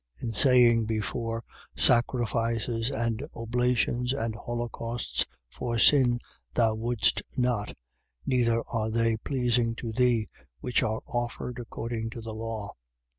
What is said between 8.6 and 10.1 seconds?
are they pleasing to